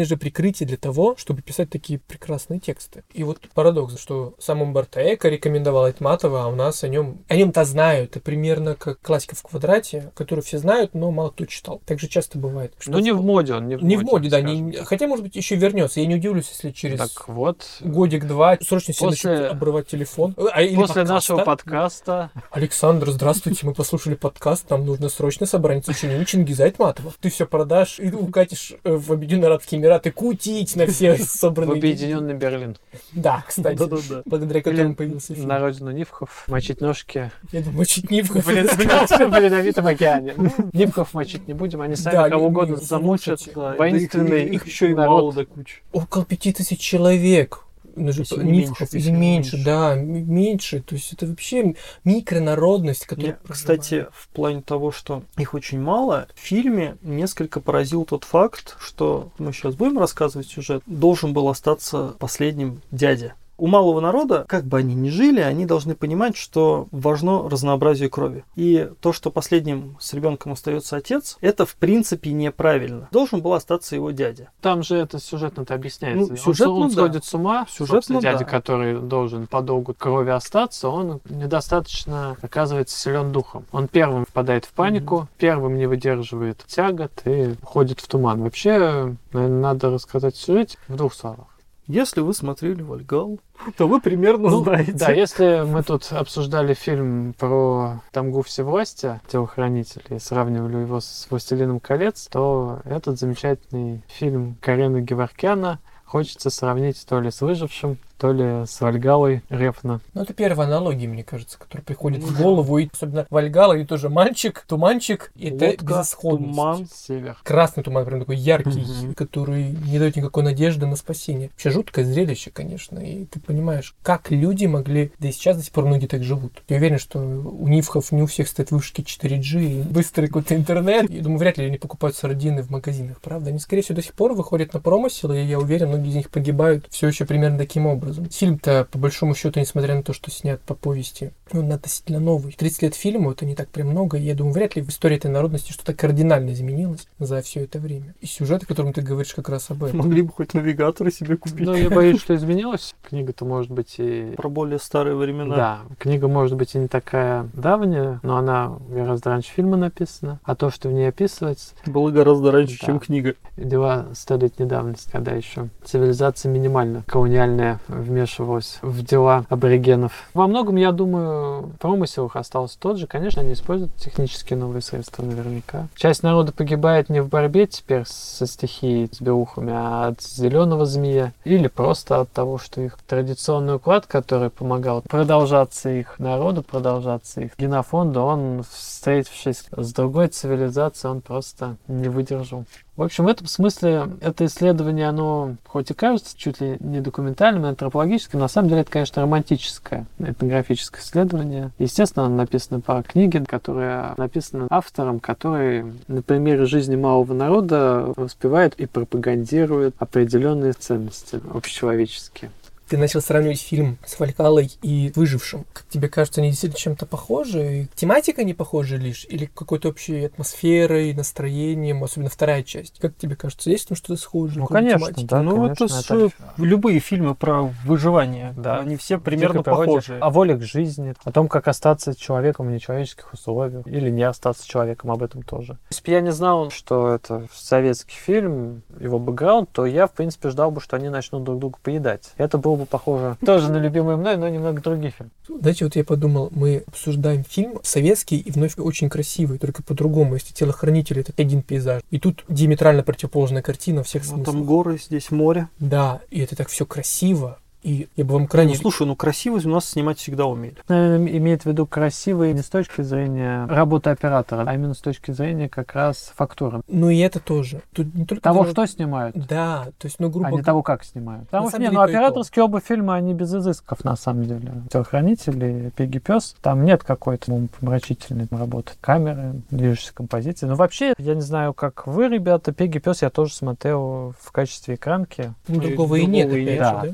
Идеальное 0.00 0.08
же 0.08 0.16
прикрытие 0.16 0.66
для 0.66 0.76
того, 0.78 1.14
чтобы 1.16 1.42
писать 1.42 1.68
такие 1.68 1.98
прекрасные 1.98 2.58
тексты. 2.58 3.02
И 3.12 3.22
вот 3.22 3.38
парадокс, 3.54 4.00
что 4.00 4.34
сам 4.38 4.62
Умберто 4.62 5.00
Эко 5.14 5.28
рекомендовал 5.28 5.84
Айтматова, 5.84 6.44
а 6.44 6.46
у 6.48 6.54
нас 6.54 6.82
о 6.84 6.88
нем... 6.88 7.18
О 7.28 7.36
нем-то 7.36 7.64
знают. 7.64 8.10
Это 8.10 8.20
примерно 8.20 8.74
как 8.76 8.98
классика 9.02 9.36
в 9.36 9.42
квадрате, 9.42 10.10
которую 10.14 10.42
все 10.42 10.56
знают, 10.58 10.94
но 10.94 11.10
мало 11.10 11.30
кто 11.30 11.44
читал. 11.44 11.82
Так 11.84 12.00
же 12.00 12.08
часто 12.08 12.38
бывает. 12.38 12.72
что 12.78 12.92
Ну, 12.92 12.98
не 13.00 13.12
в 13.12 13.20
моде 13.22 13.52
он, 13.54 13.68
не 13.68 13.76
в 13.76 13.82
не 13.84 13.96
моде. 13.96 14.06
в 14.08 14.10
моде, 14.10 14.30
да. 14.30 14.40
Не, 14.40 14.72
хотя, 14.84 15.06
может 15.06 15.22
быть, 15.24 15.36
еще 15.36 15.56
вернется. 15.56 16.00
Я 16.00 16.06
не 16.06 16.14
удивлюсь, 16.14 16.48
если 16.48 16.70
через 16.70 16.98
Так 16.98 17.28
вот, 17.28 17.66
годик-два 17.80 18.56
срочно 18.62 18.94
все 18.94 19.06
После- 19.06 19.30
начнут 19.32 19.50
обрывать 19.52 19.86
телефон. 19.86 20.34
А, 20.52 20.62
или 20.62 20.76
после 20.76 20.94
подкаста. 21.02 21.12
нашего 21.12 21.44
подкаста 21.44 22.30
Александр, 22.50 23.10
здравствуйте, 23.10 23.66
мы 23.66 23.74
послушали 23.74 24.14
подкаст, 24.14 24.70
нам 24.70 24.86
нужно 24.86 25.08
срочно 25.10 25.44
собрать 25.46 25.84
сочинение 25.84 26.24
Чингиза 26.24 26.64
Айтматова. 26.64 27.12
Ты 27.20 27.28
все 27.30 27.44
продашь 27.46 27.98
и 28.00 28.10
укатишь 28.10 28.72
э, 28.82 28.92
в 28.96 29.12
Объединенные 29.12 29.48
Арабские 29.48 29.80
Эмираты 29.80 29.89
кутить 29.98 30.76
на 30.76 30.86
все 30.86 31.14
в 31.16 31.22
собранные... 31.22 31.78
объединенный 31.78 32.34
Берлин. 32.34 32.76
Да, 33.12 33.44
кстати. 33.46 33.76
Да-да-да. 33.76 34.22
Благодаря 34.24 34.62
которому 34.62 34.94
появился 34.94 35.34
фильм. 35.34 35.48
на 35.48 35.58
родину 35.58 35.90
Нивхов 35.90 36.44
мочить 36.46 36.80
ножки 36.80 37.30
Я 37.52 37.62
думаю, 37.62 37.86
чуть 37.86 38.10
не 38.10 38.22
в 38.22 38.30
в 38.30 38.48
Ледовитом 38.48 39.84
в 39.84 39.88
океане. 39.88 40.34
Ну, 40.36 40.50
Нивхов 40.72 41.14
мочить 41.14 41.48
не 41.48 41.54
будем, 41.54 41.80
они 41.80 41.96
сами 41.96 42.30
кого 42.30 42.46
угодно 42.46 42.76
замучат. 42.76 43.40
Воинственный 43.54 44.46
их, 44.46 44.66
еще 44.66 44.90
и 44.90 44.94
мало 44.94 45.32
до 45.32 45.44
кучи. 45.44 45.82
Около 45.92 46.24
пяти 46.24 46.52
тысяч 46.52 46.78
человек. 46.78 47.64
Ну, 47.96 48.12
же, 48.12 48.20
Если 48.20 48.42
не 48.42 48.60
Нивхов, 48.60 48.92
меньше, 48.92 48.98
или 48.98 49.10
меньше, 49.10 49.56
меньше. 49.56 49.64
да, 49.64 49.94
меньше. 49.94 50.80
То 50.82 50.94
есть 50.94 51.12
это 51.12 51.26
вообще 51.26 51.74
микронародность, 52.04 53.06
которая... 53.06 53.38
Мне, 53.42 53.52
кстати, 53.54 54.06
в 54.12 54.28
плане 54.28 54.62
того, 54.62 54.92
что 54.92 55.22
их 55.36 55.54
очень 55.54 55.80
мало, 55.80 56.28
в 56.34 56.40
фильме 56.40 56.96
несколько 57.02 57.60
поразил 57.60 58.04
тот 58.04 58.24
факт, 58.24 58.76
что 58.80 59.32
мы 59.38 59.52
сейчас 59.52 59.74
будем 59.74 59.98
рассказывать 59.98 60.48
сюжет, 60.48 60.82
должен 60.86 61.32
был 61.32 61.48
остаться 61.48 62.14
последним 62.18 62.82
дядя. 62.90 63.34
У 63.60 63.66
малого 63.66 64.00
народа, 64.00 64.46
как 64.48 64.64
бы 64.64 64.78
они 64.78 64.94
ни 64.94 65.10
жили, 65.10 65.40
они 65.40 65.66
должны 65.66 65.94
понимать, 65.94 66.34
что 66.34 66.88
важно 66.92 67.46
разнообразие 67.46 68.08
крови. 68.08 68.42
И 68.56 68.90
то, 69.02 69.12
что 69.12 69.30
последним 69.30 69.98
с 70.00 70.14
ребенком 70.14 70.52
остается 70.52 70.96
отец, 70.96 71.36
это 71.42 71.66
в 71.66 71.76
принципе 71.76 72.32
неправильно. 72.32 73.08
Должен 73.12 73.42
был 73.42 73.52
остаться 73.52 73.94
его 73.94 74.12
дядя. 74.12 74.48
Там 74.62 74.82
же 74.82 74.96
это 74.96 75.18
сюжетно-то 75.18 75.74
объясняется. 75.74 76.24
Ну, 76.24 76.30
Он- 76.30 76.36
сюжетно, 76.38 76.72
он, 76.72 76.88
да. 76.88 76.94
сходит 76.94 77.24
с 77.26 77.34
ума. 77.34 77.66
Сюжетно, 77.68 78.22
дядя, 78.22 78.38
да. 78.38 78.44
который 78.46 78.98
должен 78.98 79.46
по 79.46 79.60
долгу 79.60 79.92
крови 79.92 80.30
остаться, 80.30 80.88
он 80.88 81.20
недостаточно, 81.28 82.38
оказывается, 82.40 82.98
силен 82.98 83.30
духом. 83.30 83.66
Он 83.72 83.88
первым 83.88 84.24
впадает 84.24 84.64
в 84.64 84.72
панику, 84.72 85.28
первым 85.36 85.76
не 85.76 85.84
выдерживает 85.84 86.64
тягот 86.66 87.12
и 87.26 87.56
уходит 87.62 88.00
в 88.00 88.08
туман. 88.08 88.40
Вообще, 88.42 89.14
наверное, 89.34 89.60
надо 89.60 89.90
рассказать 89.90 90.34
сюжет 90.34 90.78
в 90.88 90.96
двух 90.96 91.12
словах. 91.12 91.49
Если 91.90 92.20
вы 92.20 92.34
смотрели 92.34 92.82
Вальгал, 92.82 93.40
то 93.76 93.88
вы 93.88 94.00
примерно 94.00 94.48
Ну, 94.48 94.62
знаете. 94.62 94.92
Да, 94.92 95.10
если 95.10 95.64
мы 95.66 95.82
тут 95.82 96.12
обсуждали 96.12 96.72
фильм 96.72 97.34
про 97.36 98.00
Тамгу 98.12 98.42
Всевластия, 98.42 99.20
телохранитель, 99.26 100.04
и 100.10 100.20
сравнивали 100.20 100.76
его 100.76 101.00
с 101.00 101.26
«Властелином 101.30 101.80
колец», 101.80 102.28
то 102.30 102.78
этот 102.84 103.18
замечательный 103.18 104.04
фильм 104.06 104.56
Карена 104.60 105.00
Геворкяна 105.00 105.80
хочется 106.04 106.50
сравнить 106.50 107.04
то 107.08 107.20
ли 107.20 107.32
с 107.32 107.40
«Выжившим», 107.40 107.98
то 108.20 108.32
ли 108.32 108.66
с 108.66 108.80
Вальгалой 108.82 109.42
Рефна. 109.48 110.00
Ну, 110.12 110.22
это 110.22 110.34
первая 110.34 110.68
аналогия, 110.68 111.08
мне 111.08 111.24
кажется, 111.24 111.58
которая 111.58 111.82
приходит 111.82 112.22
в 112.22 112.40
голову. 112.40 112.76
И 112.78 112.88
особенно 112.92 113.26
Вальгала, 113.30 113.72
и 113.72 113.84
тоже 113.86 114.10
мальчик, 114.10 114.62
туманчик. 114.68 115.32
И 115.36 115.48
это 115.48 115.64
Лодка, 115.64 115.84
безысходность. 115.86 116.50
туман. 116.50 116.88
Север. 116.92 117.38
Красный 117.42 117.82
туман, 117.82 118.04
прям 118.04 118.20
такой 118.20 118.36
яркий, 118.36 119.14
который 119.16 119.70
не 119.70 119.98
дает 119.98 120.16
никакой 120.16 120.42
надежды 120.42 120.86
на 120.86 120.96
спасение. 120.96 121.48
Вообще 121.48 121.70
жуткое 121.70 122.04
зрелище, 122.04 122.50
конечно. 122.50 122.98
И 122.98 123.24
ты 123.24 123.40
понимаешь, 123.40 123.94
как 124.02 124.30
люди 124.30 124.66
могли, 124.66 125.12
да 125.18 125.28
и 125.28 125.32
сейчас 125.32 125.56
до 125.56 125.62
сих 125.62 125.72
пор 125.72 125.86
многие 125.86 126.06
так 126.06 126.22
живут. 126.22 126.62
Я 126.68 126.76
уверен, 126.76 126.98
что 126.98 127.18
у 127.20 127.68
Нивхов 127.68 128.12
не 128.12 128.22
у 128.22 128.26
всех 128.26 128.48
стоят 128.48 128.70
вышки 128.70 129.00
4G 129.00 129.64
и 129.64 129.82
быстрый 129.82 130.26
какой-то 130.26 130.54
интернет. 130.54 131.08
Я 131.08 131.22
думаю, 131.22 131.38
вряд 131.38 131.56
ли 131.56 131.64
они 131.64 131.78
покупают 131.78 132.16
сардины 132.16 132.62
в 132.62 132.68
магазинах, 132.68 133.18
правда? 133.22 133.48
Они, 133.48 133.58
скорее 133.58 133.80
всего, 133.80 133.96
до 133.96 134.02
сих 134.02 134.12
пор 134.12 134.34
выходят 134.34 134.74
на 134.74 134.80
промысел, 134.80 135.32
и 135.32 135.40
я 135.40 135.58
уверен, 135.58 135.88
многие 135.88 136.10
из 136.10 136.16
них 136.16 136.28
погибают 136.28 136.84
все 136.90 137.08
еще 137.08 137.24
примерно 137.24 137.56
таким 137.56 137.86
образом. 137.86 138.09
Фильм-то, 138.30 138.86
по 138.90 138.98
большому 138.98 139.34
счету, 139.34 139.60
несмотря 139.60 139.94
на 139.94 140.02
то, 140.02 140.12
что 140.12 140.30
снят 140.30 140.60
по 140.60 140.74
повести, 140.74 141.32
он 141.52 141.70
относительно 141.72 142.20
новый. 142.20 142.52
30 142.52 142.82
лет 142.82 142.94
фильму, 142.94 143.32
это 143.32 143.44
не 143.44 143.54
так 143.54 143.68
прям 143.68 143.88
много, 143.88 144.16
и 144.18 144.22
я 144.22 144.34
думаю, 144.34 144.54
вряд 144.54 144.76
ли 144.76 144.82
в 144.82 144.88
истории 144.88 145.16
этой 145.16 145.30
народности 145.30 145.72
что-то 145.72 145.94
кардинально 145.94 146.50
изменилось 146.52 147.08
за 147.18 147.42
все 147.42 147.64
это 147.64 147.78
время. 147.78 148.14
И 148.20 148.26
сюжет, 148.26 148.62
о 148.62 148.66
котором 148.66 148.92
ты 148.92 149.02
говоришь, 149.02 149.34
как 149.34 149.48
раз 149.48 149.70
об 149.70 149.84
этом. 149.84 149.98
Могли 149.98 150.22
бы 150.22 150.32
хоть 150.32 150.54
навигаторы 150.54 151.10
себе 151.10 151.36
купить. 151.36 151.66
Ну, 151.66 151.74
я 151.74 151.90
боюсь, 151.90 152.20
что 152.20 152.34
изменилось. 152.34 152.94
Книга-то 153.02 153.44
может 153.44 153.70
быть 153.70 153.94
и... 153.98 154.34
Про 154.36 154.48
более 154.48 154.78
старые 154.78 155.16
времена. 155.16 155.56
Да, 155.56 155.80
книга 155.98 156.28
может 156.28 156.56
быть 156.56 156.74
и 156.74 156.78
не 156.78 156.88
такая 156.88 157.48
давняя, 157.54 158.20
но 158.22 158.36
она 158.36 158.78
гораздо 158.88 159.30
раньше 159.30 159.50
фильма 159.52 159.76
написана. 159.76 160.40
А 160.44 160.54
то, 160.54 160.70
что 160.70 160.88
в 160.88 160.92
ней 160.92 161.08
описывается, 161.08 161.74
Было 161.86 162.10
гораздо 162.10 162.50
раньше, 162.52 162.78
Да. 162.80 162.86
чем 162.86 163.00
книга. 163.00 163.34
дела 163.56 164.06
столетней 164.14 164.66
давности, 164.66 165.10
когда 165.10 165.32
еще 165.32 165.68
цивилизация 165.84 166.50
минимально 166.50 167.02
колониальная 167.06 167.80
вмешивалась 168.00 168.78
в 168.82 169.04
дела 169.04 169.44
аборигенов. 169.48 170.12
Во 170.34 170.46
многом, 170.46 170.76
я 170.76 170.92
думаю, 170.92 171.72
промысел 171.78 172.26
их 172.26 172.36
остался 172.36 172.78
тот 172.78 172.98
же. 172.98 173.06
Конечно, 173.06 173.42
они 173.42 173.52
используют 173.52 173.94
технические 173.96 174.58
новые 174.58 174.82
средства 174.82 175.22
наверняка. 175.22 175.88
Часть 175.94 176.22
народа 176.22 176.52
погибает 176.52 177.08
не 177.08 177.20
в 177.20 177.28
борьбе 177.28 177.66
теперь 177.66 178.04
со 178.06 178.46
стихией, 178.46 179.08
с 179.12 179.20
белухами, 179.20 179.72
а 179.74 180.08
от 180.08 180.22
зеленого 180.22 180.86
змея. 180.86 181.32
Или 181.44 181.68
просто 181.68 182.20
от 182.20 182.32
того, 182.32 182.58
что 182.58 182.80
их 182.80 182.98
традиционный 183.06 183.76
уклад, 183.76 184.06
который 184.06 184.50
помогал 184.50 185.02
продолжаться 185.02 185.90
их 185.90 186.18
народу, 186.18 186.62
продолжаться 186.62 187.40
их 187.40 187.52
генофонду, 187.58 188.20
он, 188.20 188.64
встретившись 188.70 189.64
с 189.76 189.92
другой 189.92 190.28
цивилизацией, 190.28 191.12
он 191.12 191.20
просто 191.20 191.76
не 191.88 192.08
выдержал. 192.08 192.64
В 193.00 193.02
общем, 193.02 193.24
в 193.24 193.28
этом 193.28 193.46
смысле 193.46 194.10
это 194.20 194.44
исследование, 194.44 195.08
оно 195.08 195.56
хоть 195.66 195.90
и 195.90 195.94
кажется 195.94 196.36
чуть 196.36 196.60
ли 196.60 196.76
не 196.80 197.00
документальным, 197.00 197.64
антропологическим, 197.64 198.38
на 198.38 198.46
самом 198.46 198.68
деле 198.68 198.82
это, 198.82 198.90
конечно, 198.90 199.22
романтическое 199.22 200.04
этнографическое 200.18 201.00
исследование. 201.00 201.70
Естественно, 201.78 202.26
оно 202.26 202.36
написано 202.36 202.82
по 202.82 203.02
книге, 203.02 203.42
которая 203.48 204.12
написана 204.18 204.66
автором, 204.68 205.18
который 205.18 205.86
на 206.08 206.20
примере 206.20 206.66
жизни 206.66 206.94
малого 206.94 207.32
народа 207.32 208.12
воспевает 208.16 208.74
и 208.74 208.84
пропагандирует 208.84 209.94
определенные 209.98 210.74
ценности 210.74 211.40
общечеловеческие. 211.54 212.50
Ты 212.90 212.98
начал 212.98 213.20
сравнивать 213.20 213.60
фильм 213.60 213.98
с 214.04 214.14
Фалькалой 214.14 214.68
и 214.82 215.12
Выжившим. 215.14 215.64
Как 215.72 215.84
тебе 215.88 216.08
кажется, 216.08 216.40
они 216.40 216.50
действительно 216.50 216.80
чем-то 216.80 217.06
похожи? 217.06 217.86
Тематика 217.94 218.42
не 218.42 218.52
похожа 218.52 218.96
лишь? 218.96 219.24
Или 219.28 219.44
какой-то 219.44 219.90
общей 219.90 220.24
атмосферой, 220.24 221.14
настроением, 221.14 222.02
особенно 222.02 222.30
вторая 222.30 222.64
часть? 222.64 222.98
Как 222.98 223.14
тебе 223.14 223.36
кажется, 223.36 223.70
есть 223.70 223.86
там 223.86 223.96
что-то 223.96 224.20
схожее? 224.20 224.58
Ну, 224.58 224.66
конечно, 224.66 224.98
тематики? 224.98 225.24
да, 225.24 225.40
ну, 225.40 225.72
конечно, 225.72 225.84
это, 225.84 226.14
это- 226.16 226.30
любые 226.56 226.98
фильмы 226.98 227.36
про 227.36 227.70
выживание. 227.84 228.54
Да. 228.56 228.80
Они 228.80 228.96
все 228.96 229.20
примерно 229.20 229.62
похожи. 229.62 230.18
О 230.18 230.28
воле 230.30 230.56
к 230.56 230.62
жизни, 230.62 231.14
о 231.22 231.30
том, 231.30 231.46
как 231.46 231.68
остаться 231.68 232.16
человеком 232.16 232.66
в 232.66 232.72
нечеловеческих 232.72 233.32
условиях, 233.32 233.86
или 233.86 234.10
не 234.10 234.24
остаться 234.24 234.66
человеком, 234.66 235.12
об 235.12 235.22
этом 235.22 235.44
тоже. 235.44 235.78
Если 235.90 236.04
бы 236.04 236.10
я 236.10 236.20
не 236.20 236.32
знал, 236.32 236.72
что 236.72 237.14
это 237.14 237.46
советский 237.54 238.16
фильм, 238.16 238.82
его 238.98 239.20
бэкграунд, 239.20 239.70
то 239.70 239.86
я, 239.86 240.08
в 240.08 240.12
принципе, 240.12 240.50
ждал 240.50 240.72
бы, 240.72 240.80
что 240.80 240.96
они 240.96 241.08
начнут 241.08 241.44
друг 241.44 241.60
друга 241.60 241.78
поедать. 241.80 242.32
Это 242.36 242.58
было 242.58 242.79
бы 242.80 242.86
похоже 242.86 243.36
тоже 243.44 243.70
на 243.70 243.78
любимый 243.78 244.16
мной, 244.16 244.36
но 244.36 244.48
немного 244.48 244.80
другой 244.80 245.10
фильм. 245.10 245.30
Знаете, 245.48 245.84
вот 245.84 245.96
я 245.96 246.04
подумал, 246.04 246.48
мы 246.52 246.82
обсуждаем 246.86 247.44
фильм 247.44 247.78
советский 247.82 248.38
и 248.38 248.50
вновь 248.50 248.78
очень 248.78 249.08
красивый, 249.08 249.58
только 249.58 249.82
по-другому. 249.82 250.34
Если 250.34 250.52
телохранители 250.52 251.20
это 251.20 251.32
один 251.36 251.62
пейзаж. 251.62 252.02
И 252.10 252.18
тут 252.18 252.44
диаметрально 252.48 253.02
противоположная 253.02 253.62
картина 253.62 254.02
всех 254.02 254.22
Ну, 254.24 254.28
смыслах. 254.36 254.54
там 254.54 254.64
горы, 254.64 254.98
здесь 254.98 255.30
море. 255.30 255.68
Да, 255.78 256.20
и 256.30 256.40
это 256.40 256.56
так 256.56 256.68
все 256.68 256.86
красиво. 256.86 257.58
И 257.82 258.08
я 258.16 258.24
бы 258.24 258.34
вам 258.34 258.46
крайне... 258.46 258.74
Ну, 258.74 258.80
слушай, 258.80 259.06
ну 259.06 259.16
красивость 259.16 259.66
у 259.66 259.70
нас 259.70 259.86
снимать 259.88 260.18
всегда 260.18 260.46
умели. 260.46 260.76
Наверное, 260.88 261.36
имеет 261.38 261.62
в 261.62 261.66
виду 261.66 261.86
красивый 261.86 262.52
не 262.52 262.60
с 262.62 262.68
точки 262.68 263.00
зрения 263.02 263.66
работы 263.66 264.10
оператора, 264.10 264.64
а 264.66 264.74
именно 264.74 264.94
с 264.94 264.98
точки 264.98 265.30
зрения 265.30 265.68
как 265.68 265.94
раз 265.94 266.32
фактуры. 266.36 266.82
Ну 266.88 267.08
и 267.08 267.18
это 267.18 267.40
тоже. 267.40 267.80
Тут 267.94 268.14
не 268.14 268.26
только 268.26 268.42
Того, 268.42 268.62
дело- 268.64 268.72
что 268.72 268.86
снимают, 268.86 269.36
Да, 269.36 269.88
то 269.98 270.06
есть, 270.06 270.16
ну, 270.18 270.28
грубо 270.28 270.48
а 270.48 270.52
не 270.52 270.62
того, 270.62 270.82
как 270.82 271.04
снимают. 271.04 271.46
Потому 271.46 271.66
На 271.66 271.70
что, 271.70 271.80
не, 271.80 271.88
ну, 271.88 271.94
то 271.96 272.04
и 272.04 272.12
то. 272.12 272.18
операторские 272.18 272.64
оба 272.64 272.80
фильма, 272.80 273.14
они 273.14 273.32
без 273.34 273.54
изысков, 273.54 274.04
на 274.04 274.16
самом 274.16 274.44
деле. 274.44 274.72
Телохранители, 274.92 275.92
Пеги 275.96 276.18
Пес, 276.18 276.56
там 276.60 276.84
нет 276.84 277.02
какой-то 277.04 277.50
ну, 277.50 277.68
помрачительной 277.78 278.46
работы 278.50 278.92
камеры, 279.00 279.54
движущейся 279.70 280.14
композиции. 280.14 280.66
Но 280.66 280.74
вообще, 280.74 281.14
я 281.18 281.34
не 281.34 281.40
знаю, 281.40 281.72
как 281.74 282.06
вы, 282.06 282.28
ребята, 282.28 282.72
Пеги 282.72 282.98
Пес 282.98 283.22
я 283.22 283.30
тоже 283.30 283.54
смотрел 283.54 284.34
в 284.38 284.52
качестве 284.52 284.94
экранки. 284.96 285.54
ну, 285.68 285.80
другого 285.80 286.16
и 286.16 286.26
нет, 286.26 286.48
другого 286.48 286.70
и 286.70 286.74
опять 286.76 286.78
Да, 286.78 287.02
да? 287.04 287.12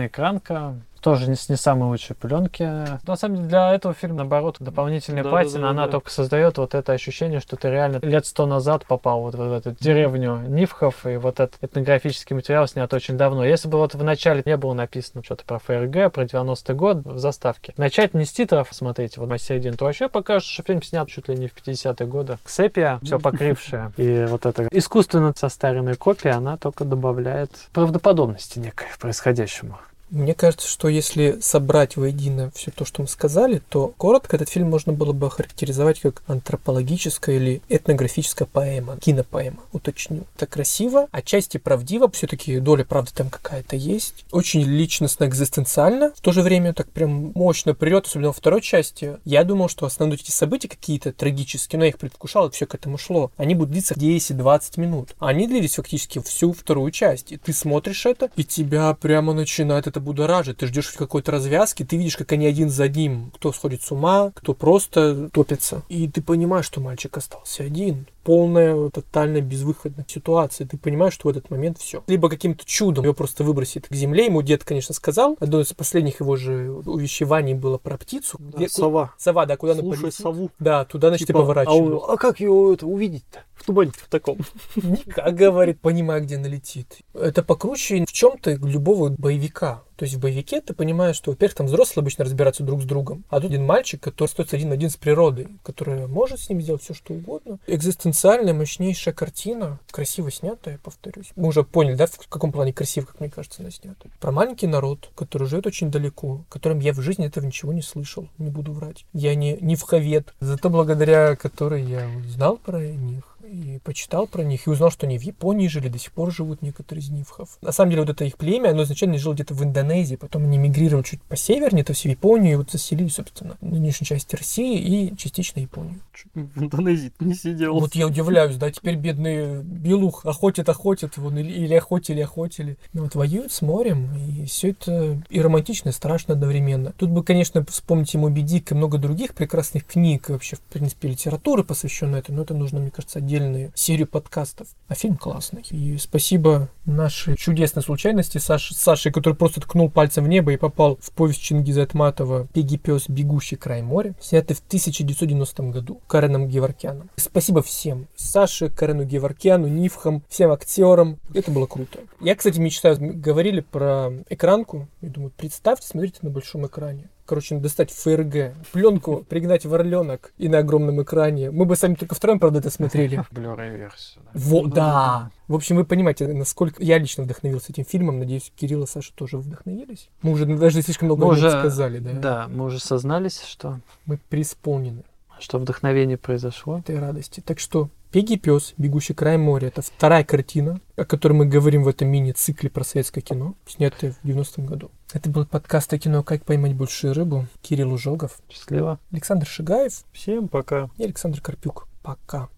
Прекрасная 0.00 0.06
экранка. 0.06 0.74
Тоже 1.00 1.30
не 1.30 1.34
с 1.34 1.48
не 1.48 1.56
самой 1.56 1.88
лучшей 1.88 2.14
пленки. 2.14 2.62
На 3.06 3.16
самом 3.16 3.36
деле 3.36 3.48
для 3.48 3.74
этого 3.74 3.94
фильма, 3.94 4.16
наоборот, 4.18 4.56
дополнительная 4.60 5.24
Да, 5.24 5.30
патина, 5.30 5.54
да, 5.54 5.60
да, 5.60 5.70
она 5.70 5.86
да. 5.86 5.92
только 5.92 6.10
создает 6.10 6.58
вот 6.58 6.74
это 6.74 6.92
ощущение, 6.92 7.40
что 7.40 7.56
ты 7.56 7.70
реально 7.70 8.00
лет 8.02 8.26
сто 8.26 8.44
назад 8.44 8.84
попал 8.84 9.22
вот 9.22 9.34
в 9.34 9.52
эту 9.52 9.74
деревню 9.80 10.42
Нивхов, 10.46 11.06
и 11.06 11.16
вот 11.16 11.40
этот 11.40 11.56
этнографический 11.62 12.36
материал 12.36 12.68
снят 12.68 12.92
очень 12.92 13.16
давно. 13.16 13.46
Если 13.46 13.66
бы 13.66 13.78
вот 13.78 13.94
в 13.94 14.04
начале 14.04 14.42
не 14.44 14.58
было 14.58 14.74
написано 14.74 15.24
что-то 15.24 15.42
про 15.46 15.58
ФРГ, 15.58 16.12
про 16.12 16.24
90-й 16.24 16.74
год 16.74 16.98
в 17.06 17.18
заставке, 17.18 17.72
начать 17.78 18.12
не 18.12 18.26
с 18.26 18.32
титров 18.32 18.68
смотреть, 18.70 19.16
вот 19.16 19.30
на 19.30 19.38
середину, 19.38 19.78
то 19.78 19.86
вообще 19.86 20.10
покажешь, 20.10 20.50
что 20.50 20.62
фильм 20.64 20.82
снят 20.82 21.08
чуть 21.08 21.28
ли 21.28 21.34
не 21.34 21.48
в 21.48 21.54
50-е 21.56 22.06
годы. 22.06 22.36
Ксепия, 22.44 23.00
все 23.02 23.18
покрившая, 23.20 23.90
и 23.96 24.26
вот 24.28 24.44
эта 24.44 24.68
искусственно 24.70 25.32
состаренная 25.34 25.94
копия, 25.94 26.32
она 26.32 26.58
только 26.58 26.84
добавляет 26.84 27.52
правдоподобности 27.72 28.58
некой 28.58 28.88
происходящему. 28.98 29.78
Мне 30.10 30.34
кажется, 30.34 30.66
что 30.68 30.88
если 30.88 31.38
собрать 31.40 31.96
воедино 31.96 32.50
все 32.54 32.72
то, 32.72 32.84
что 32.84 33.02
мы 33.02 33.08
сказали, 33.08 33.62
то 33.68 33.94
коротко 33.96 34.36
этот 34.36 34.48
фильм 34.48 34.68
можно 34.68 34.92
было 34.92 35.12
бы 35.12 35.28
охарактеризовать 35.28 36.00
как 36.00 36.22
антропологическая 36.26 37.36
или 37.36 37.62
этнографическая 37.68 38.48
поэма, 38.50 38.96
кинопоэма, 38.98 39.60
уточню. 39.72 40.24
Это 40.34 40.46
красиво, 40.46 41.06
отчасти 41.12 41.58
правдиво, 41.58 42.10
все-таки 42.10 42.58
доля 42.58 42.84
правды 42.84 43.12
там 43.14 43.30
какая-то 43.30 43.76
есть. 43.76 44.24
Очень 44.32 44.62
личностно, 44.62 45.26
экзистенциально, 45.26 46.12
в 46.16 46.20
то 46.20 46.32
же 46.32 46.42
время 46.42 46.74
так 46.74 46.88
прям 46.90 47.30
мощно 47.36 47.74
прет, 47.74 48.06
особенно 48.06 48.28
во 48.28 48.34
второй 48.34 48.62
части. 48.62 49.18
Я 49.24 49.44
думал, 49.44 49.68
что 49.68 49.86
основные 49.86 50.18
эти 50.20 50.32
события 50.32 50.68
какие-то 50.68 51.12
трагические, 51.12 51.78
но 51.78 51.84
я 51.84 51.90
их 51.90 51.98
предвкушал, 51.98 52.48
и 52.48 52.50
все 52.50 52.66
к 52.66 52.74
этому 52.74 52.98
шло. 52.98 53.30
Они 53.36 53.54
будут 53.54 53.70
длиться 53.70 53.94
10-20 53.94 54.80
минут. 54.80 55.14
Они 55.20 55.46
длились 55.46 55.76
фактически 55.76 56.20
всю 56.20 56.52
вторую 56.52 56.90
часть. 56.90 57.30
И 57.30 57.36
ты 57.36 57.52
смотришь 57.52 58.06
это, 58.06 58.30
и 58.34 58.42
тебя 58.42 58.92
прямо 58.94 59.32
начинает 59.32 59.86
это 59.86 59.99
будоражить. 60.00 60.58
Ты 60.58 60.66
ждешь 60.66 60.88
какой-то 60.90 61.32
развязки, 61.32 61.84
ты 61.84 61.96
видишь, 61.96 62.16
как 62.16 62.32
они 62.32 62.46
один 62.46 62.70
за 62.70 62.84
одним, 62.84 63.30
кто 63.34 63.52
сходит 63.52 63.82
с 63.82 63.90
ума, 63.92 64.32
кто 64.34 64.54
просто 64.54 65.28
топится. 65.30 65.82
И 65.88 66.08
ты 66.08 66.22
понимаешь, 66.22 66.64
что 66.66 66.80
мальчик 66.80 67.16
остался 67.16 67.62
один. 67.64 68.06
Полная, 68.22 68.90
тотальная 68.90 69.40
безвыходная 69.40 70.04
ситуация. 70.06 70.66
Ты 70.66 70.76
понимаешь, 70.76 71.14
что 71.14 71.28
в 71.28 71.30
этот 71.30 71.48
момент 71.50 71.78
все. 71.78 72.04
Либо 72.06 72.28
каким-то 72.28 72.64
чудом 72.66 73.04
его 73.04 73.14
просто 73.14 73.44
выбросит 73.44 73.88
к 73.88 73.94
земле. 73.94 74.26
Ему 74.26 74.42
дед, 74.42 74.62
конечно, 74.62 74.94
сказал. 74.94 75.36
Одно 75.40 75.60
из 75.60 75.72
последних 75.72 76.20
его 76.20 76.36
же 76.36 76.70
увещеваний 76.84 77.54
было 77.54 77.78
про 77.78 77.96
птицу. 77.96 78.36
Да, 78.38 78.58
Где- 78.58 78.68
сова. 78.68 79.14
Сова, 79.16 79.46
да, 79.46 79.56
куда 79.56 79.72
она 79.72 79.80
Слушай 79.80 80.02
полетит. 80.02 80.20
сову. 80.20 80.50
Да, 80.58 80.84
туда, 80.84 81.08
значит, 81.08 81.26
Типа, 81.28 81.38
и 81.38 81.40
поворачивай. 81.40 81.76
а, 81.78 81.96
он- 81.96 82.10
а 82.14 82.16
как 82.18 82.40
его 82.40 82.72
это 82.74 82.86
увидеть-то? 82.86 83.40
В 83.54 83.64
тумане 83.64 83.92
в 83.94 84.08
таком. 84.08 84.38
Никак, 84.76 85.34
говорит, 85.34 85.80
понимая, 85.80 86.20
где 86.20 86.36
налетит. 86.38 86.98
Это 87.14 87.42
покруче 87.42 88.04
в 88.06 88.12
чем-то 88.12 88.52
любого 88.52 89.14
боевика. 89.18 89.82
То 90.00 90.04
есть 90.04 90.16
в 90.16 90.20
боевике 90.20 90.62
ты 90.62 90.72
понимаешь, 90.72 91.16
что, 91.16 91.30
во-первых, 91.30 91.56
там 91.56 91.66
взрослые 91.66 92.00
обычно 92.00 92.24
разбираются 92.24 92.62
друг 92.62 92.80
с 92.80 92.86
другом, 92.86 93.22
а 93.28 93.38
тут 93.38 93.50
один 93.50 93.66
мальчик, 93.66 94.00
который 94.00 94.28
остается 94.28 94.56
один 94.56 94.70
на 94.70 94.74
один 94.76 94.88
с 94.88 94.96
природой, 94.96 95.48
которая 95.62 96.06
может 96.06 96.40
с 96.40 96.48
ним 96.48 96.62
сделать 96.62 96.82
все, 96.82 96.94
что 96.94 97.12
угодно. 97.12 97.58
Экзистенциальная, 97.66 98.54
мощнейшая 98.54 99.12
картина, 99.12 99.78
красиво 99.90 100.30
снятая, 100.30 100.80
повторюсь. 100.82 101.32
Мы 101.36 101.48
уже 101.48 101.64
поняли, 101.64 101.96
да, 101.96 102.06
в 102.06 102.28
каком 102.28 102.50
плане 102.50 102.72
красиво, 102.72 103.04
как 103.04 103.20
мне 103.20 103.28
кажется, 103.28 103.60
она 103.60 103.70
снята. 103.70 104.08
Про 104.20 104.32
маленький 104.32 104.68
народ, 104.68 105.10
который 105.14 105.46
живет 105.46 105.66
очень 105.66 105.90
далеко, 105.90 106.46
которым 106.48 106.78
я 106.78 106.94
в 106.94 107.02
жизни 107.02 107.26
этого 107.26 107.44
ничего 107.44 107.74
не 107.74 107.82
слышал, 107.82 108.26
не 108.38 108.48
буду 108.48 108.72
врать. 108.72 109.04
Я 109.12 109.34
не, 109.34 109.58
не 109.60 109.76
вховед, 109.76 110.32
зато 110.40 110.70
благодаря 110.70 111.36
которой 111.36 111.82
я 111.82 112.08
узнал 112.24 112.56
про 112.56 112.80
них 112.80 113.29
и 113.50 113.80
почитал 113.80 114.26
про 114.26 114.42
них, 114.42 114.66
и 114.66 114.70
узнал, 114.70 114.90
что 114.90 115.06
они 115.06 115.18
в 115.18 115.22
Японии 115.22 115.66
жили, 115.66 115.88
до 115.88 115.98
сих 115.98 116.12
пор 116.12 116.32
живут 116.32 116.62
некоторые 116.62 117.02
из 117.02 117.10
нивхов. 117.10 117.58
На 117.60 117.72
самом 117.72 117.90
деле, 117.90 118.02
вот 118.02 118.10
это 118.10 118.24
их 118.24 118.36
племя, 118.36 118.70
оно 118.70 118.84
изначально 118.84 119.18
жило 119.18 119.34
где-то 119.34 119.54
в 119.54 119.64
Индонезии, 119.64 120.16
потом 120.16 120.44
они 120.44 120.58
мигрировали 120.58 121.04
чуть 121.04 121.22
по 121.22 121.36
севернее, 121.36 121.84
то 121.84 121.92
есть 121.92 122.02
в 122.02 122.08
Японию, 122.08 122.52
и 122.52 122.56
вот 122.56 122.70
заселились, 122.70 123.14
собственно, 123.14 123.56
в 123.60 123.66
нынешней 123.66 124.06
части 124.06 124.36
России 124.36 124.78
и 124.78 125.16
частично 125.16 125.60
Японию. 125.60 126.00
В 126.34 126.62
Индонезии 126.62 127.12
не 127.20 127.34
сидел. 127.34 127.78
Вот 127.78 127.94
я 127.94 128.06
удивляюсь, 128.06 128.56
да, 128.56 128.70
теперь 128.70 128.96
бедные 128.96 129.62
белух 129.62 130.24
охотят, 130.26 130.68
охотят, 130.68 131.16
вон, 131.16 131.38
или, 131.38 131.50
или 131.50 131.74
охотили, 131.74 132.20
охотили. 132.20 132.78
Ну 132.92 133.04
вот 133.04 133.14
воюют 133.14 133.52
с 133.52 133.62
морем, 133.62 134.14
и 134.16 134.44
все 134.44 134.70
это 134.70 135.20
и 135.28 135.40
романтично, 135.40 135.88
и 135.88 135.92
страшно 135.92 136.34
одновременно. 136.34 136.92
Тут 136.96 137.10
бы, 137.10 137.24
конечно, 137.24 137.64
вспомнить 137.66 138.14
ему 138.14 138.30
Дик 138.30 138.72
и 138.72 138.74
много 138.74 138.96
других 138.98 139.34
прекрасных 139.34 139.86
книг, 139.86 140.28
вообще, 140.28 140.56
в 140.56 140.60
принципе, 140.60 141.08
литературы, 141.08 141.64
посвященной 141.64 142.20
этому, 142.20 142.38
но 142.38 142.42
это 142.44 142.54
нужно, 142.54 142.80
мне 142.80 142.90
кажется, 142.90 143.18
отдельную 143.40 143.72
серию 143.74 144.06
подкастов. 144.06 144.68
А 144.88 144.94
фильм 144.94 145.16
классный. 145.16 145.64
И 145.70 145.96
спасибо 145.98 146.68
нашей 146.84 147.36
чудесной 147.36 147.82
случайности 147.82 148.38
Саш, 148.38 148.70
Сашей, 148.70 149.12
который 149.12 149.34
просто 149.34 149.60
ткнул 149.60 149.90
пальцем 149.90 150.24
в 150.24 150.28
небо 150.28 150.52
и 150.52 150.56
попал 150.56 150.98
в 151.00 151.12
повесть 151.12 151.40
Чингиза 151.40 151.82
Айтматова 151.82 152.48
«Пеги 152.52 152.76
пес, 152.76 153.08
бегущий 153.08 153.56
край 153.56 153.82
моря», 153.82 154.14
снятый 154.20 154.56
в 154.56 154.60
1990 154.60 155.62
году 155.64 156.00
Кареном 156.06 156.48
Геворкяном. 156.48 157.10
Спасибо 157.16 157.62
всем. 157.62 158.08
Саше, 158.16 158.70
Карену 158.70 159.04
Геворкяну, 159.04 159.68
Нивхам, 159.68 160.22
всем 160.28 160.50
актерам. 160.50 161.18
Это 161.34 161.50
было 161.50 161.66
круто. 161.66 162.00
Я, 162.20 162.34
кстати, 162.34 162.58
мечтаю, 162.58 162.96
говорили 163.00 163.60
про 163.60 164.12
экранку. 164.28 164.88
Я 165.00 165.10
думаю, 165.10 165.32
представьте, 165.36 165.86
смотрите 165.86 166.18
на 166.22 166.30
большом 166.30 166.66
экране. 166.66 167.08
Короче, 167.30 167.54
достать 167.58 167.92
ФРГ, 167.92 168.54
пленку, 168.72 169.24
пригнать 169.28 169.64
в 169.64 169.72
орленок 169.72 170.32
и 170.36 170.48
на 170.48 170.58
огромном 170.58 171.00
экране. 171.00 171.52
Мы 171.52 171.64
бы 171.64 171.76
сами 171.76 171.94
только 171.94 172.16
втроем, 172.16 172.40
правда, 172.40 172.58
это 172.58 172.70
смотрели. 172.70 173.24
Blu-ray 173.30 173.76
версию. 173.76 174.24
да. 174.24 174.30
Вот, 174.34 174.70
да. 174.74 175.30
В 175.46 175.54
общем, 175.54 175.76
вы 175.76 175.84
понимаете, 175.84 176.26
насколько 176.26 176.82
я 176.82 176.98
лично 176.98 177.22
вдохновился 177.22 177.70
этим 177.70 177.84
фильмом. 177.84 178.18
Надеюсь, 178.18 178.52
Кирилл 178.56 178.82
и 178.82 178.86
Саша 178.88 179.12
тоже 179.14 179.36
вдохновились. 179.38 180.08
Мы 180.22 180.32
уже 180.32 180.44
даже 180.44 180.82
слишком 180.82 181.06
много 181.06 181.24
уже- 181.26 181.50
сказали, 181.50 182.00
да? 182.00 182.10
Да, 182.14 182.48
мы 182.48 182.64
уже 182.64 182.80
сознались, 182.80 183.40
что, 183.44 183.78
Мы 184.06 184.18
преисполнены 184.28 185.04
что 185.38 185.58
вдохновение 185.60 186.16
произошло. 186.18 186.78
этой 186.80 186.98
радости. 186.98 187.40
Так 187.46 187.60
что 187.60 187.90
Пеги 188.12 188.34
пес, 188.36 188.74
бегущий 188.76 189.14
край 189.14 189.38
моря, 189.38 189.68
это 189.68 189.82
вторая 189.82 190.24
картина, 190.24 190.80
о 190.96 191.04
которой 191.04 191.34
мы 191.34 191.46
говорим 191.46 191.84
в 191.84 191.88
этом 191.88 192.08
мини-цикле 192.08 192.68
про 192.68 192.82
советское 192.82 193.20
кино, 193.20 193.54
снятое 193.68 194.10
в 194.20 194.26
90-м 194.26 194.66
году. 194.66 194.90
Это 195.12 195.30
был 195.30 195.46
подкаст 195.46 195.92
о 195.92 195.98
кино 196.00 196.24
«Как 196.24 196.44
поймать 196.44 196.74
большую 196.74 197.14
рыбу». 197.14 197.46
Кирилл 197.62 197.92
Ужогов, 197.92 198.40
Счастливо. 198.50 198.98
Александр 199.12 199.46
Шигаев 199.46 200.04
Всем 200.12 200.48
пока. 200.48 200.90
и 200.98 201.04
Александр 201.04 201.40
Карпюк. 201.40 201.86
Пока. 202.02 202.48